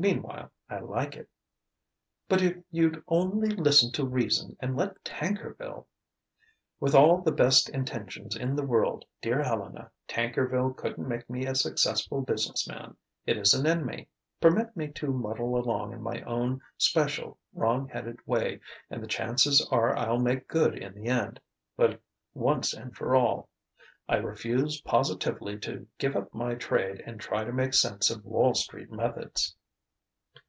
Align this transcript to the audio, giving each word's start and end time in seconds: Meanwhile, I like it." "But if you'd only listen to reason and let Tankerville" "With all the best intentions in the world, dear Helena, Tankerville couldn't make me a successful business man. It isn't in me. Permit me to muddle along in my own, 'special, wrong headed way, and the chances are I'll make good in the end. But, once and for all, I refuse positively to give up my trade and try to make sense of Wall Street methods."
Meanwhile, 0.00 0.52
I 0.70 0.78
like 0.78 1.16
it." 1.16 1.28
"But 2.28 2.40
if 2.40 2.56
you'd 2.70 3.02
only 3.08 3.48
listen 3.48 3.90
to 3.94 4.06
reason 4.06 4.56
and 4.60 4.76
let 4.76 5.02
Tankerville" 5.04 5.86
"With 6.78 6.94
all 6.94 7.20
the 7.20 7.32
best 7.32 7.68
intentions 7.70 8.36
in 8.36 8.54
the 8.54 8.62
world, 8.62 9.06
dear 9.20 9.42
Helena, 9.42 9.90
Tankerville 10.06 10.74
couldn't 10.76 11.08
make 11.08 11.28
me 11.28 11.46
a 11.46 11.56
successful 11.56 12.20
business 12.20 12.68
man. 12.68 12.96
It 13.26 13.38
isn't 13.38 13.66
in 13.66 13.84
me. 13.84 14.06
Permit 14.40 14.76
me 14.76 14.86
to 14.92 15.12
muddle 15.12 15.56
along 15.58 15.92
in 15.92 16.00
my 16.00 16.22
own, 16.22 16.60
'special, 16.76 17.36
wrong 17.52 17.88
headed 17.88 18.24
way, 18.24 18.60
and 18.88 19.02
the 19.02 19.08
chances 19.08 19.66
are 19.72 19.96
I'll 19.98 20.20
make 20.20 20.46
good 20.46 20.78
in 20.78 20.94
the 20.94 21.08
end. 21.08 21.40
But, 21.76 22.00
once 22.34 22.72
and 22.72 22.94
for 22.96 23.16
all, 23.16 23.48
I 24.08 24.18
refuse 24.18 24.80
positively 24.82 25.58
to 25.58 25.88
give 25.98 26.14
up 26.14 26.32
my 26.32 26.54
trade 26.54 27.02
and 27.04 27.20
try 27.20 27.42
to 27.42 27.52
make 27.52 27.74
sense 27.74 28.10
of 28.10 28.24
Wall 28.24 28.54
Street 28.54 28.92
methods." 28.92 29.56